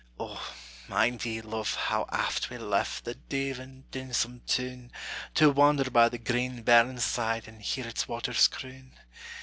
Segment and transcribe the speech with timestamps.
[0.19, 0.51] O,
[0.87, 4.91] mind ye, luve, how aft we left The deavin', dinsome toun,
[5.35, 8.93] To wander by the green burnside, And hear its waters croon?